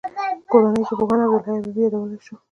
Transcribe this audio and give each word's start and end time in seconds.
کورنیو 0.51 0.83
کې 0.87 0.93
پوهاند 0.99 1.23
عبدالحی 1.27 1.51
حبیبي 1.59 1.81
یادولای 1.83 2.19
شو. 2.25 2.35